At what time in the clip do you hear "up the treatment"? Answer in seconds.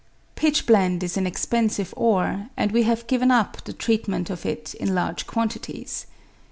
3.29-4.31